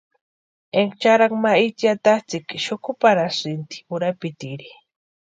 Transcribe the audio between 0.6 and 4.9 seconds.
Énka charhaku ma itsï atatsïʼka xukuparhanʼtasïnti urapitiri.